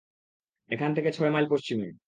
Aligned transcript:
এখান 0.69 0.91
থেকে 0.93 1.09
ছয় 1.11 1.31
মাইল 1.31 1.47
পশ্চিমে। 1.51 1.87